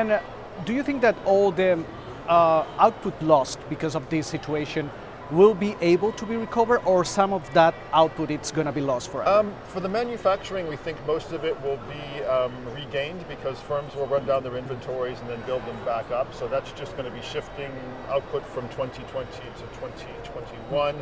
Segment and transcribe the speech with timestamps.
[0.00, 0.20] And uh,
[0.64, 1.84] do you think that all the
[2.28, 4.92] uh, output lost because of this situation
[5.32, 8.80] will be able to be recovered, or some of that output it's going to be
[8.80, 9.28] lost forever?
[9.28, 13.92] Um, for the manufacturing, we think most of it will be um, regained because firms
[13.96, 16.32] will run down their inventories and then build them back up.
[16.32, 17.72] So that's just going to be shifting
[18.08, 20.94] output from 2020 to 2021.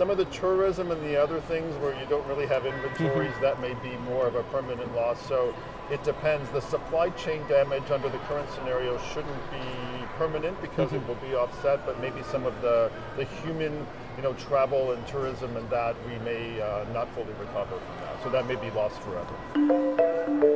[0.00, 3.60] Some of the tourism and the other things where you don't really have inventories, that
[3.60, 5.20] may be more of a permanent loss.
[5.28, 5.54] So
[5.90, 6.48] it depends.
[6.52, 11.34] The supply chain damage under the current scenario shouldn't be permanent because it will be
[11.34, 13.86] offset, but maybe some of the, the human
[14.16, 18.22] you know, travel and tourism and that we may uh, not fully recover from that.
[18.22, 20.49] So that may be lost forever.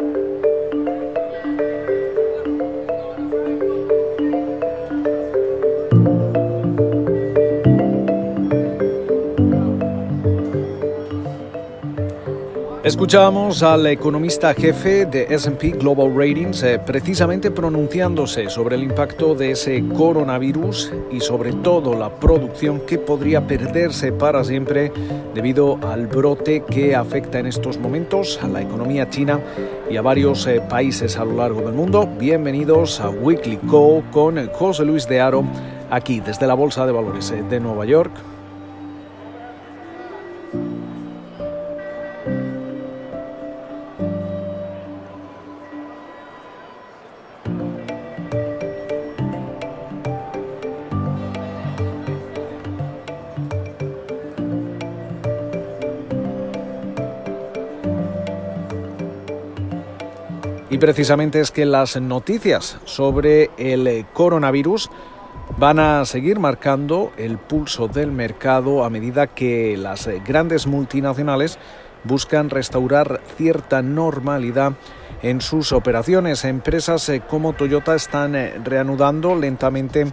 [12.85, 19.53] Escuchábamos al economista jefe de SP Global Ratings eh, precisamente pronunciándose sobre el impacto de
[19.53, 24.93] ese coronavirus y sobre todo la producción que podría perderse para siempre
[25.33, 29.41] debido al brote que afecta en estos momentos a la economía china
[29.89, 32.07] y a varios eh, países a lo largo del mundo.
[32.19, 35.43] Bienvenidos a Weekly Call con José Luis de Aro
[35.91, 38.13] aquí desde la Bolsa de Valores eh, de Nueva York.
[60.75, 64.91] Y precisamente es que las noticias sobre el coronavirus
[65.57, 71.61] van a seguir marcando el pulso del mercado a medida que las grandes multinacionales
[72.03, 74.73] buscan restaurar cierta normalidad
[75.23, 76.45] en sus operaciones.
[76.45, 80.07] Empresas como Toyota están reanudando lentamente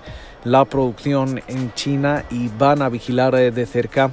[0.44, 4.12] la producción en China y van a vigilar de cerca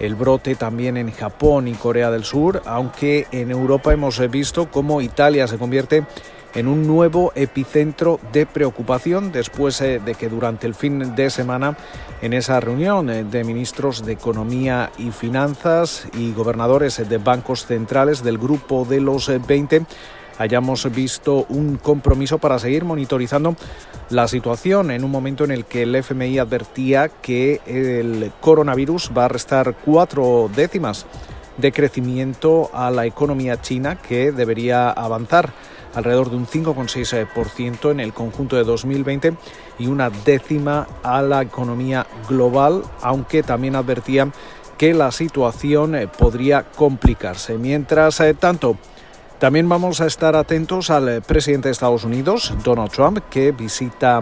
[0.00, 5.00] el brote también en Japón y Corea del Sur, aunque en Europa hemos visto cómo
[5.00, 6.04] Italia se convierte
[6.54, 11.76] en un nuevo epicentro de preocupación después eh, de que durante el fin de semana
[12.22, 18.22] en esa reunión eh, de ministros de Economía y Finanzas y gobernadores de bancos centrales
[18.22, 19.82] del grupo de los 20 eh,
[20.38, 23.56] hayamos visto un compromiso para seguir monitorizando
[24.10, 29.26] la situación en un momento en el que el FMI advertía que el coronavirus va
[29.26, 31.06] a restar cuatro décimas
[31.58, 35.52] de crecimiento a la economía china que debería avanzar
[35.94, 39.34] alrededor de un 5,6% en el conjunto de 2020
[39.78, 44.30] y una décima a la economía global, aunque también advertía
[44.76, 47.58] que la situación eh, podría complicarse.
[47.58, 48.76] Mientras eh, tanto,
[49.38, 54.20] también vamos a estar atentos al eh, presidente de Estados Unidos, Donald Trump, que visita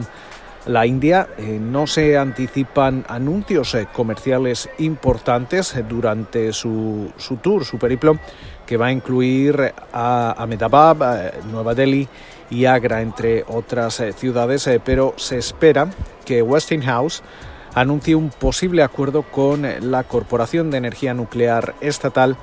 [0.66, 1.28] la India.
[1.38, 8.18] Eh, no se anticipan anuncios eh, comerciales importantes durante su, su, tour, su periplo,
[8.66, 12.06] que va a incluir a Ahmedabad, Nueva Delhi
[12.50, 15.88] y Agra, entre otras ciudades, pero se espera
[16.26, 17.22] que Westinghouse
[17.76, 22.36] anuncie un posible acuerdo con la Corporación de Energía Nuclear Estatal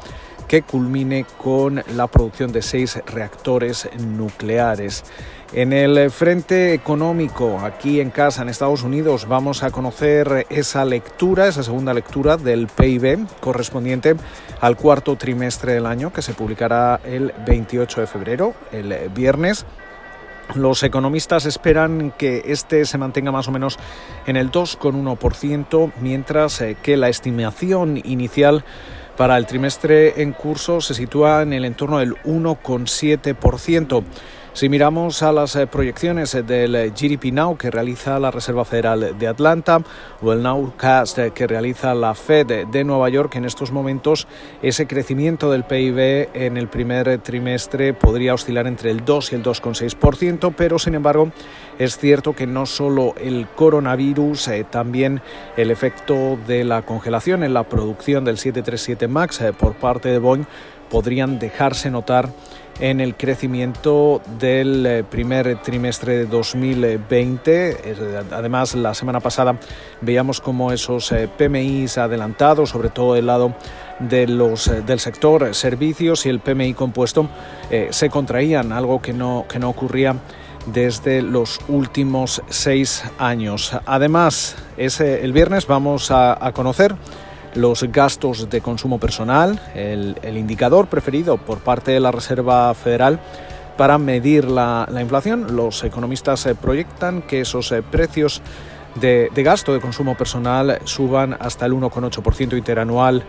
[0.47, 5.03] que culmine con la producción de seis reactores nucleares.
[5.51, 11.47] En el frente económico, aquí en casa, en Estados Unidos, vamos a conocer esa lectura,
[11.47, 14.15] esa segunda lectura del PIB correspondiente
[14.61, 19.65] al cuarto trimestre del año, que se publicará el 28 de febrero, el viernes.
[20.55, 23.79] Los economistas esperan que este se mantenga más o menos
[24.27, 28.63] en el 2,1%, mientras eh, que la estimación inicial
[29.17, 34.03] para el trimestre en curso se sitúa en el entorno del 1,7%.
[34.53, 39.27] Si miramos a las eh, proyecciones del GDP Now que realiza la Reserva Federal de
[39.27, 39.81] Atlanta
[40.21, 44.27] o el Nowcast que realiza la Fed de Nueva York, en estos momentos
[44.61, 49.43] ese crecimiento del PIB en el primer trimestre podría oscilar entre el 2 y el
[49.43, 51.31] 2,6%, pero sin embargo
[51.79, 55.23] es cierto que no solo el coronavirus, eh, también
[55.57, 60.19] el efecto de la congelación en la producción del 737 MAX eh, por parte de
[60.19, 60.45] Boeing
[60.91, 62.29] podrían dejarse notar
[62.79, 67.95] en el crecimiento del eh, primer trimestre de 2020.
[68.31, 69.57] Además, la semana pasada
[70.01, 73.53] veíamos como esos eh, PMIs adelantados, sobre todo del lado
[73.99, 77.29] de los, eh, del sector servicios y el PMI compuesto,
[77.89, 80.15] se contraían, algo que no, que no ocurría
[80.67, 83.71] desde los últimos seis años.
[83.85, 86.95] Además, ese, el viernes vamos a conocer
[87.55, 93.19] los gastos de consumo personal, el, indicador preferido por parte de la Reserva Federal
[93.77, 95.55] para medir la, inflación.
[95.55, 98.41] Los economistas proyectan que esos precios
[98.95, 103.23] de, gasto de consumo personal suban hasta el 1,8% interanual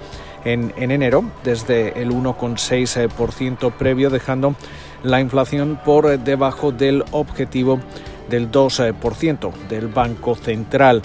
[0.44, 4.54] en, en, enero, desde el 1,6% previo, dejando
[5.02, 7.80] la inflación por debajo del objetivo
[8.28, 11.02] del 2% del Banco Central.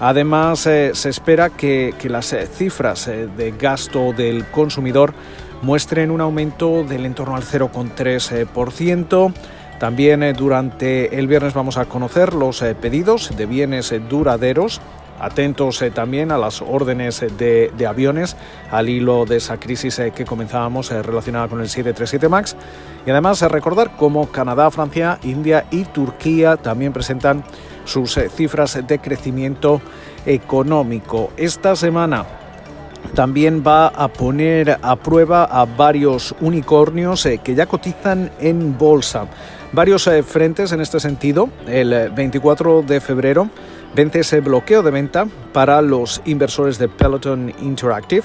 [0.00, 5.14] Además, eh, se espera que, las eh, cifras eh, de gasto del consumidor
[5.62, 9.32] muestren un aumento del entorno al 0,3%.
[9.78, 14.80] También durante el viernes vamos a conocer los pedidos de bienes duraderos
[15.20, 18.36] atentos también a las órdenes de, aviones
[18.70, 22.56] al hilo de esa crisis que comenzábamos relacionada con el 737 MAX.
[23.06, 27.44] Y además recordar cómo Canadá, Francia, India y Turquía también presentan
[27.84, 29.80] sus eh, cifras de crecimiento
[30.26, 31.30] económico.
[31.36, 32.24] Esta semana
[33.14, 39.26] también va a poner a prueba a varios unicornios eh, que ya cotizan en bolsa.
[39.72, 41.48] Varios eh, frentes en este sentido.
[41.66, 43.48] El 24 de febrero
[43.94, 48.24] vence ese bloqueo de venta para los inversores de Peloton Interactive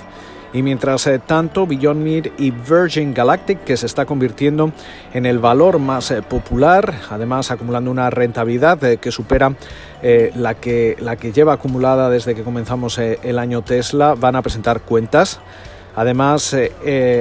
[0.51, 4.71] y mientras eh, tanto Beyond Meat y Virgin Galactic, que se está convirtiendo
[5.13, 9.53] en el valor más eh, popular, además acumulando una rentabilidad eh, que supera
[10.01, 14.79] la, que, la que lleva acumulada desde que comenzamos el año Tesla, van a presentar
[14.79, 15.41] cuentas.
[15.93, 16.55] Además,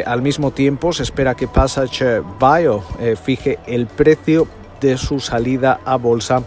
[0.06, 2.84] al mismo tiempo se espera que Passage Bio
[3.20, 4.46] fije el precio
[4.80, 6.44] de su salida a bolsa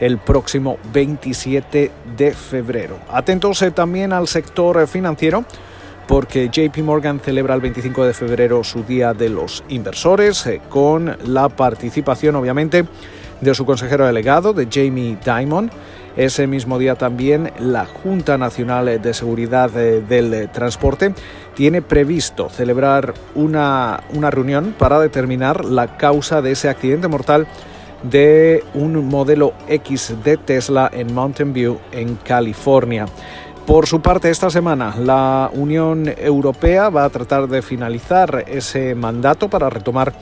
[0.00, 2.96] el próximo 27 de febrero.
[3.10, 5.44] Atentos también al sector financiero
[6.06, 11.16] porque JP Morgan celebra el 25 de febrero su Día de los Inversores, eh, con
[11.24, 12.84] la participación obviamente
[13.40, 15.70] de su consejero delegado, de Jamie Dimon.
[16.16, 21.12] Ese mismo día también la Junta Nacional de Seguridad eh, del Transporte
[21.54, 27.46] tiene previsto celebrar una, una reunión para determinar la causa de ese accidente mortal
[28.02, 33.06] de un modelo X de Tesla en Mountain View, en California.
[33.66, 39.50] Por su parte, esta semana la Unión Europea va a tratar de finalizar ese mandato
[39.50, 40.12] para retomar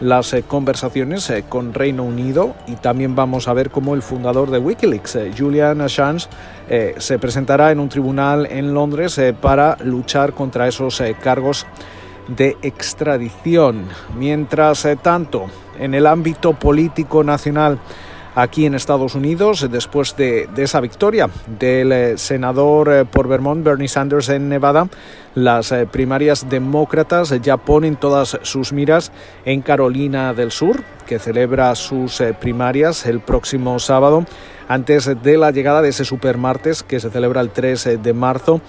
[0.00, 4.52] las eh, conversaciones eh, con Reino Unido y también vamos a ver cómo el fundador
[4.52, 6.28] de Wikileaks, eh, Julian Assange,
[6.96, 11.66] se presentará en un tribunal en Londres para luchar contra esos cargos
[12.28, 13.88] de extradición.
[14.16, 15.46] Mientras tanto,
[15.78, 17.78] en el ámbito político nacional,
[18.34, 23.88] aquí en Estados Unidos después de, esa victoria del eh, senador eh, por Vermont Bernie
[23.88, 24.88] Sanders en Nevada.
[25.34, 29.12] Las eh, primarias demócratas ya ponen todas sus miras
[29.44, 34.24] en Carolina del Sur, que celebra sus primarias el próximo sábado,
[34.68, 38.60] antes de la llegada de ese supermartes que se celebra el 3 de marzo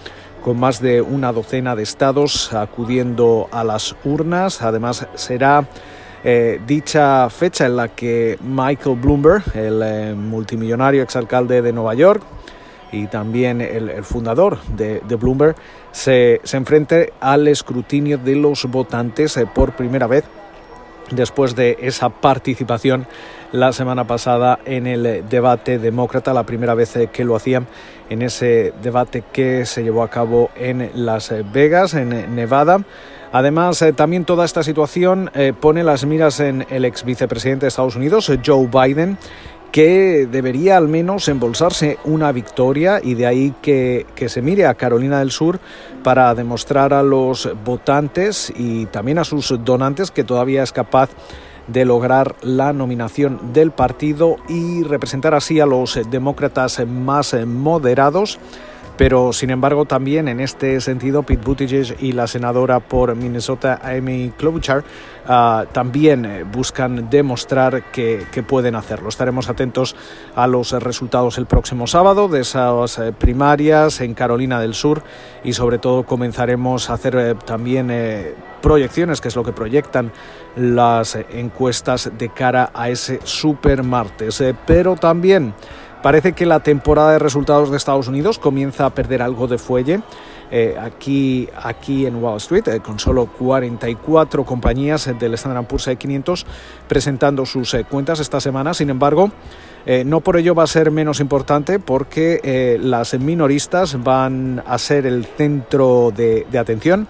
[0.43, 4.61] con más de una docena de estados acudiendo a las urnas.
[4.61, 5.65] Además, será
[6.23, 12.23] eh, dicha fecha en la que Michael Bloomberg, el eh, multimillonario exalcalde de Nueva York
[12.93, 15.55] y también el, fundador de, Bloomberg,
[15.91, 20.23] se, se, enfrente al escrutinio de los votantes eh, por primera vez
[21.11, 23.05] después de esa participación
[23.51, 27.67] la semana pasada en el debate demócrata, la primera vez que lo hacían
[28.09, 32.83] en ese debate que se llevó a cabo en Las Vegas, en Nevada.
[33.33, 37.69] Además, eh, también toda esta situación eh, pone las miras en el ex vicepresidente de
[37.69, 39.17] Estados Unidos, Joe Biden,
[39.71, 44.75] que debería al menos embolsarse una victoria y de ahí que, que, se mire a
[44.75, 45.59] Carolina del Sur
[46.03, 51.09] para demostrar a los votantes y también a sus donantes que todavía es capaz
[51.65, 58.37] de lograr la nominación del partido y representar así a los demócratas más moderados
[58.97, 64.31] pero sin embargo también en este sentido Pete Buttigieg y la senadora por Minnesota Amy
[64.37, 64.83] Klobuchar
[65.27, 69.09] ah, también eh, buscan demostrar que, pueden hacerlo.
[69.09, 69.95] Estaremos atentos
[70.35, 75.01] a los resultados el próximo sábado de esas eh, primarias en Carolina del Sur
[75.43, 77.91] y sobre todo comenzaremos a hacer eh, también
[78.61, 80.11] proyecciones, que es lo que proyectan
[80.55, 84.43] las encuestas de cara a ese super martes.
[84.65, 85.53] pero también
[86.03, 90.01] Parece que la temporada de resultados de Estados Unidos comienza a perder algo de fuelle.
[90.51, 96.45] Eh, aquí, aquí en Wall Street, eh, con solo 44 compañías del Standard Poor's 500
[96.89, 98.73] presentando sus eh, cuentas esta semana.
[98.73, 99.31] Sin embargo,
[100.05, 105.25] no por ello va a ser menos importante porque las minoristas van a ser el
[105.25, 107.07] centro de atención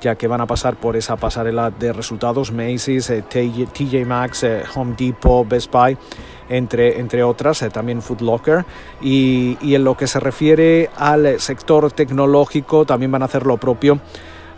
[0.00, 5.48] ya que van a pasar por esa pasarela de resultados Macy's, TJ Maxx, Home Depot,
[5.48, 5.96] Best Buy
[6.48, 8.64] entre, entre otras, eh, también Food Locker.
[9.00, 13.56] Y, y, en lo que se refiere al sector tecnológico, también van a hacer lo
[13.56, 14.00] propio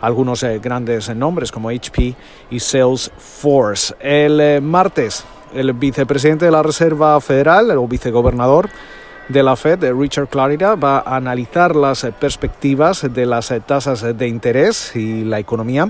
[0.01, 2.15] algunos grandes nombres como HP
[2.49, 3.93] y Salesforce.
[3.99, 8.69] El martes, el vicepresidente de la Reserva Federal, o vicegobernador,
[9.31, 14.95] de la Fed, Richard Clarida, va a analizar las perspectivas de las tasas de interés
[14.95, 15.89] y la economía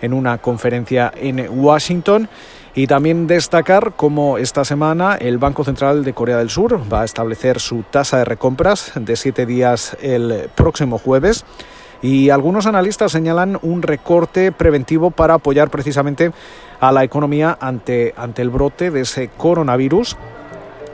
[0.00, 2.28] en una conferencia en Washington.
[2.74, 7.04] Y también destacar cómo esta semana el Banco Central de Corea del Sur va a
[7.04, 11.44] establecer su tasa de recompras de siete días el próximo jueves.
[12.00, 16.30] Y algunos analistas señalan un recorte preventivo para apoyar precisamente
[16.80, 20.16] a la economía ante, ante el brote de ese coronavirus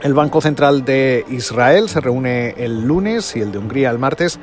[0.05, 4.39] el Banco Central de Israel se reúne el lunes y el de Hungría el martes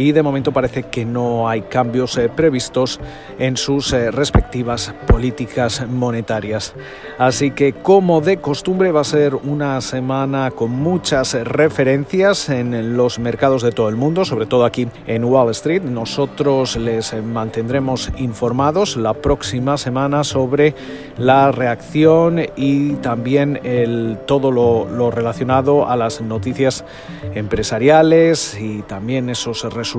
[0.00, 2.98] y de momento parece que no hay cambios eh, previstos
[3.38, 6.74] en sus eh, respectivas políticas monetarias.
[7.18, 13.18] Así que como de costumbre va a ser una semana con muchas referencias en los
[13.18, 15.82] mercados de todo el mundo, sobre todo aquí en Wall Street.
[15.82, 20.74] Nosotros les mantendremos informados la próxima semana sobre
[21.18, 26.86] la reacción y también el, todo lo, lo relacionado a las noticias
[27.34, 29.89] empresariales y también esos resultados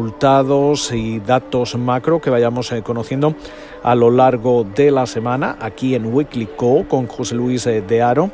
[0.92, 3.36] y datos macro que vayamos eh, conociendo
[3.84, 8.02] a lo largo de la semana aquí en Weekly Co con José Luis eh, de
[8.02, 8.32] Aro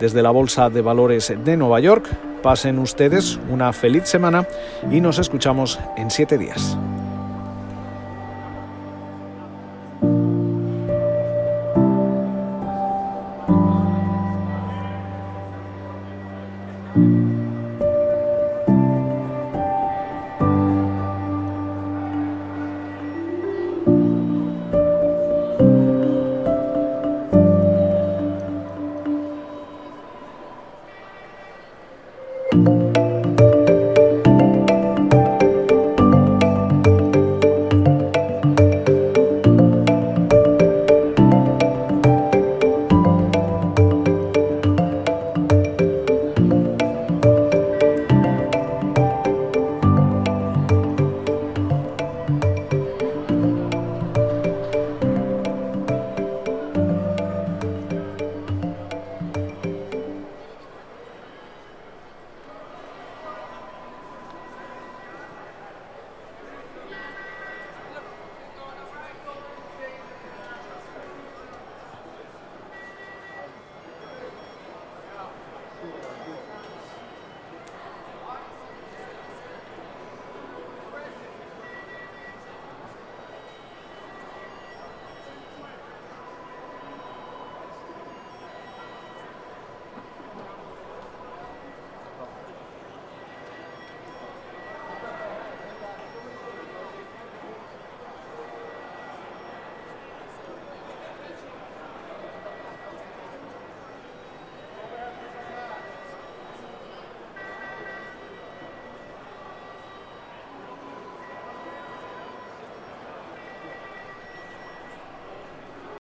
[0.00, 2.08] desde la Bolsa de Valores de Nueva York.
[2.42, 4.46] Pasen ustedes una feliz semana
[4.90, 6.76] y nos escuchamos en siete días.